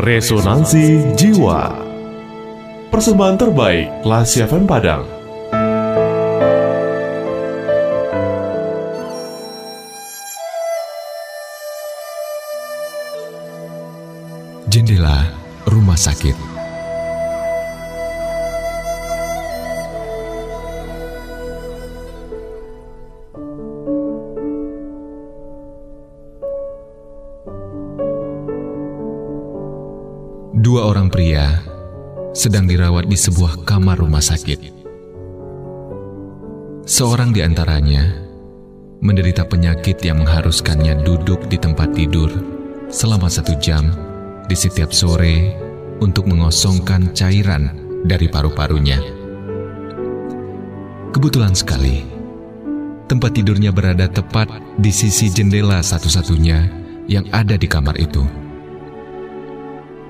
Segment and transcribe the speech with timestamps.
[0.00, 1.76] Resonansi Jiwa.
[2.88, 5.04] Persembahan terbaik Lasi FM Padang.
[14.72, 15.28] Jendela
[15.68, 16.49] Rumah Sakit
[30.70, 31.66] Dua orang pria
[32.30, 34.70] sedang dirawat di sebuah kamar rumah sakit.
[36.86, 38.14] Seorang di antaranya
[39.02, 42.30] menderita penyakit yang mengharuskannya duduk di tempat tidur
[42.86, 43.90] selama satu jam
[44.46, 45.58] di setiap sore
[45.98, 47.74] untuk mengosongkan cairan
[48.06, 49.02] dari paru-parunya.
[51.10, 52.06] Kebetulan sekali,
[53.10, 54.46] tempat tidurnya berada tepat
[54.78, 56.70] di sisi jendela satu-satunya
[57.10, 58.22] yang ada di kamar itu.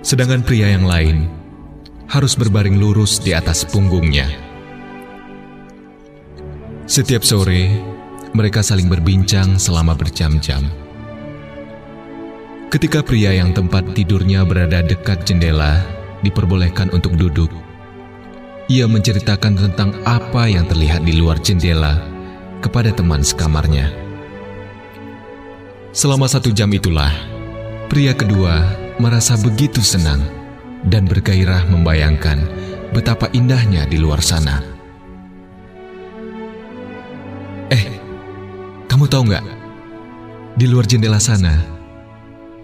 [0.00, 1.28] Sedangkan pria yang lain
[2.08, 4.26] harus berbaring lurus di atas punggungnya.
[6.90, 7.70] Setiap sore,
[8.34, 10.66] mereka saling berbincang selama berjam-jam.
[12.70, 15.82] Ketika pria yang tempat tidurnya berada dekat jendela
[16.24, 17.50] diperbolehkan untuk duduk,
[18.70, 21.98] ia menceritakan tentang apa yang terlihat di luar jendela
[22.62, 23.90] kepada teman sekamarnya.
[25.90, 27.10] Selama satu jam itulah,
[27.90, 28.62] pria kedua
[28.98, 30.24] merasa begitu senang
[30.88, 32.40] dan bergairah membayangkan
[32.90, 34.64] betapa indahnya di luar sana.
[37.70, 37.84] Eh,
[38.90, 39.46] kamu tahu nggak?
[40.58, 41.62] Di luar jendela sana,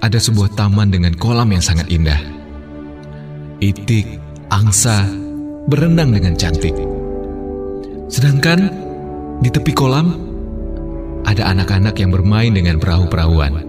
[0.02, 2.19] ada sebuah taman dengan kolam yang sangat indah.
[3.62, 4.19] Itik,
[4.50, 5.06] angsa,
[5.70, 6.74] berenang dengan cantik.
[8.06, 8.70] Sedangkan
[9.42, 10.14] di tepi kolam,
[11.27, 13.66] ada anak-anak yang bermain dengan perahu-perahuan.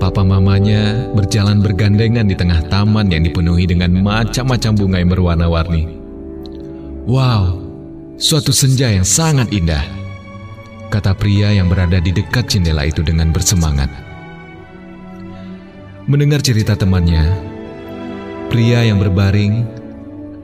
[0.00, 5.82] Papa mamanya berjalan bergandengan di tengah taman yang dipenuhi dengan macam-macam bunga yang berwarna-warni.
[7.04, 7.60] Wow,
[8.16, 9.84] suatu senja yang sangat indah,
[10.88, 13.92] kata pria yang berada di dekat jendela itu dengan bersemangat.
[16.08, 17.28] Mendengar cerita temannya,
[18.48, 19.68] pria yang berbaring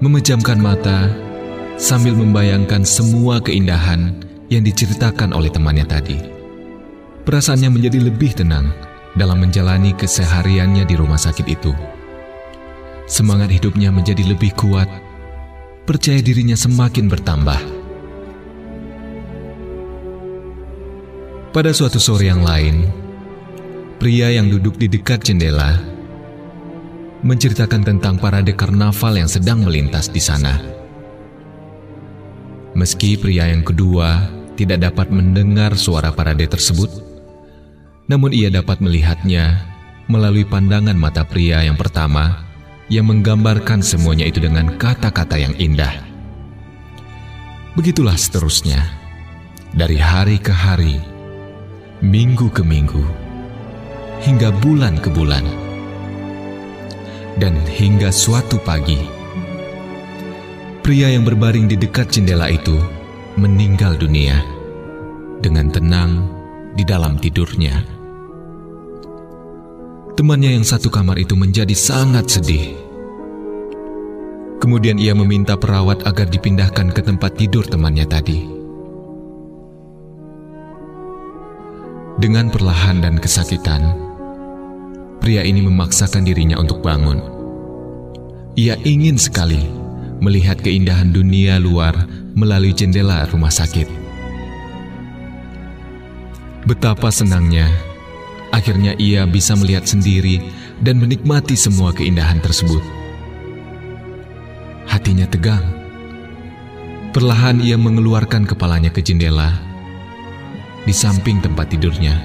[0.05, 1.09] memejamkan mata
[1.81, 4.21] sambil membayangkan semua keindahan
[4.53, 6.21] yang diceritakan oleh temannya tadi.
[7.25, 11.72] Perasaannya menjadi lebih tenang dalam menjalani kesehariannya di rumah sakit itu.
[13.09, 14.87] Semangat hidupnya menjadi lebih kuat,
[15.88, 17.60] percaya dirinya semakin bertambah.
[21.56, 22.84] Pada suatu sore yang lain,
[23.97, 25.81] pria yang duduk di dekat jendela
[27.25, 30.60] menceritakan tentang parade karnaval yang sedang melintas di sana.
[32.77, 37.06] Meski pria yang kedua tidak dapat mendengar suara parade tersebut,
[38.06, 39.67] namun ia dapat melihatnya
[40.06, 42.47] melalui pandangan mata pria yang pertama
[42.87, 46.06] yang menggambarkan semuanya itu dengan kata-kata yang indah.
[47.75, 48.78] Begitulah seterusnya,
[49.75, 51.03] dari hari ke hari,
[52.00, 53.03] minggu ke minggu,
[54.22, 55.45] hingga bulan ke bulan.
[57.37, 58.97] Dan hingga suatu pagi,
[60.81, 62.81] pria yang berbaring di dekat jendela itu
[63.37, 64.41] meninggal dunia
[65.45, 66.25] dengan tenang
[66.72, 67.96] di dalam tidurnya.
[70.16, 72.72] Temannya yang satu kamar itu menjadi sangat sedih.
[74.56, 78.49] Kemudian ia meminta perawat agar dipindahkan ke tempat tidur temannya tadi.
[82.16, 83.93] Dengan perlahan dan kesakitan,
[85.21, 87.21] pria ini memaksakan dirinya untuk bangun.
[88.56, 89.69] Ia ingin sekali
[90.25, 93.84] melihat keindahan dunia luar melalui jendela rumah sakit.
[96.65, 97.69] Betapa senangnya
[98.56, 100.41] akhirnya ia bisa melihat sendiri
[100.81, 102.81] dan menikmati semua keindahan tersebut.
[104.89, 105.61] Hatinya tegang.
[107.12, 109.53] Perlahan ia mengeluarkan kepalanya ke jendela
[110.89, 112.16] di samping tempat tidurnya.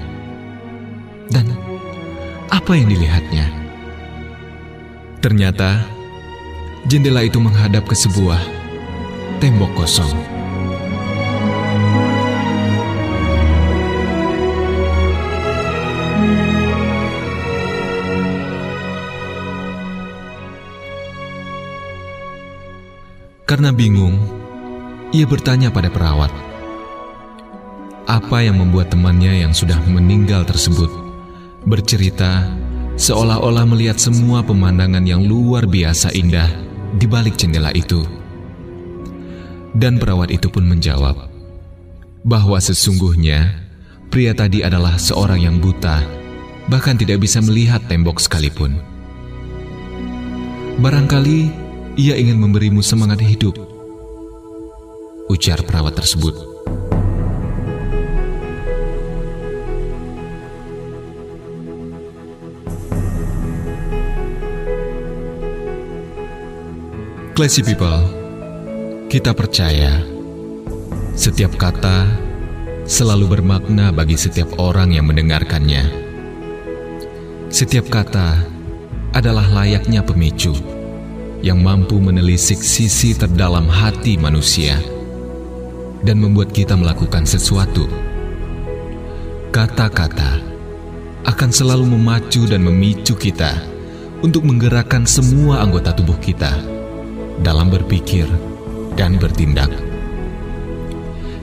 [1.28, 1.52] Dan
[2.48, 3.48] apa yang dilihatnya?
[5.20, 5.84] Ternyata
[6.88, 8.40] jendela itu menghadap ke sebuah
[9.40, 10.41] tembok kosong.
[23.52, 24.16] Karena bingung,
[25.12, 26.32] ia bertanya pada perawat,
[28.08, 30.88] apa yang membuat temannya yang sudah meninggal tersebut
[31.68, 32.48] bercerita
[32.96, 36.48] seolah-olah melihat semua pemandangan yang luar biasa indah
[36.96, 38.00] di balik jendela itu.
[39.76, 41.28] Dan perawat itu pun menjawab
[42.24, 43.68] bahwa sesungguhnya
[44.08, 46.00] pria tadi adalah seorang yang buta,
[46.72, 48.80] bahkan tidak bisa melihat tembok sekalipun.
[50.80, 51.61] Barangkali
[51.92, 53.52] ia ingin memberimu semangat hidup.
[55.28, 56.32] Ujar perawat tersebut.
[67.32, 68.04] Classy people,
[69.08, 70.04] kita percaya
[71.16, 72.08] setiap kata
[72.84, 75.84] selalu bermakna bagi setiap orang yang mendengarkannya.
[77.52, 78.48] Setiap kata
[79.12, 80.56] adalah layaknya pemicu
[81.42, 84.78] yang mampu menelisik sisi terdalam hati manusia
[86.06, 87.90] dan membuat kita melakukan sesuatu.
[89.50, 90.38] Kata-kata
[91.26, 93.58] akan selalu memacu dan memicu kita
[94.22, 96.54] untuk menggerakkan semua anggota tubuh kita
[97.42, 98.24] dalam berpikir
[98.94, 99.68] dan bertindak.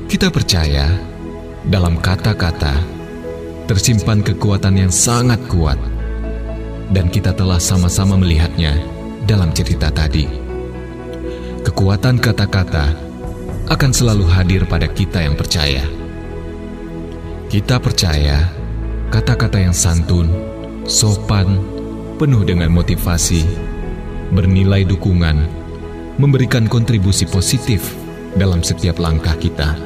[0.08, 0.90] Kita percaya
[1.68, 2.74] dalam kata-kata
[3.70, 5.78] tersimpan kekuatan yang sangat kuat,
[6.90, 8.74] dan kita telah sama-sama melihatnya
[9.30, 10.26] dalam cerita tadi.
[11.62, 12.98] Kekuatan kata-kata
[13.70, 15.86] akan selalu hadir pada kita yang percaya.
[17.46, 18.50] Kita percaya
[19.14, 20.34] kata-kata yang santun,
[20.90, 21.62] sopan,
[22.18, 23.46] penuh dengan motivasi,
[24.34, 25.46] bernilai dukungan,
[26.18, 27.94] memberikan kontribusi positif
[28.34, 29.78] dalam setiap langkah kita.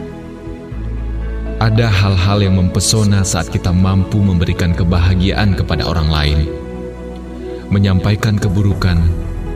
[1.60, 6.40] Ada hal-hal yang mempesona saat kita mampu memberikan kebahagiaan kepada orang lain,
[7.72, 9.00] menyampaikan keburukan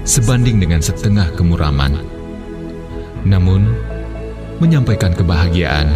[0.07, 2.00] sebanding dengan setengah kemuraman.
[3.27, 3.68] Namun,
[4.63, 5.92] menyampaikan kebahagiaan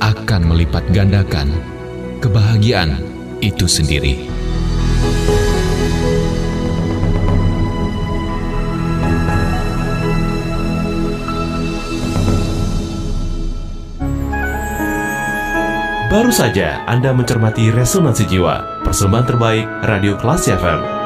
[0.00, 1.52] akan melipat gandakan
[2.24, 2.96] kebahagiaan
[3.44, 4.24] itu sendiri.
[16.10, 20.99] Baru saja Anda mencermati Resonansi Jiwa, persembahan terbaik Radio Kelas FM